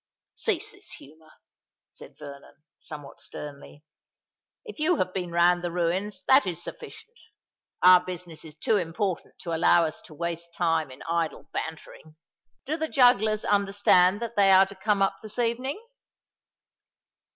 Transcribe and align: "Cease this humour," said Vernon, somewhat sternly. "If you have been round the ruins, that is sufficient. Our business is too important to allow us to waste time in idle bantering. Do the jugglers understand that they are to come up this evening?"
"Cease 0.33 0.71
this 0.71 0.89
humour," 0.97 1.29
said 1.91 2.17
Vernon, 2.17 2.63
somewhat 2.79 3.21
sternly. 3.21 3.83
"If 4.65 4.79
you 4.79 4.95
have 4.95 5.13
been 5.13 5.29
round 5.29 5.63
the 5.63 5.71
ruins, 5.71 6.23
that 6.27 6.47
is 6.47 6.63
sufficient. 6.63 7.19
Our 7.83 8.03
business 8.03 8.43
is 8.43 8.55
too 8.55 8.77
important 8.77 9.37
to 9.43 9.53
allow 9.53 9.85
us 9.85 10.01
to 10.05 10.15
waste 10.15 10.55
time 10.55 10.89
in 10.89 11.03
idle 11.03 11.43
bantering. 11.53 12.15
Do 12.65 12.77
the 12.77 12.89
jugglers 12.89 13.45
understand 13.45 14.23
that 14.23 14.35
they 14.35 14.49
are 14.49 14.65
to 14.65 14.75
come 14.75 15.03
up 15.03 15.17
this 15.21 15.37
evening?" 15.37 15.79